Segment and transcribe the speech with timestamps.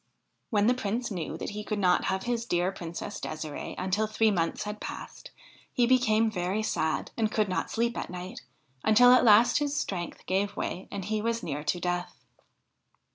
[0.49, 4.31] When the Prince knew that he could not have his dear Princess De"sire"e until three
[4.31, 5.29] months had passed,
[5.71, 8.41] he became very sad, and could not sleep at night,
[8.83, 12.17] until at last his strength gave way and he was near to death.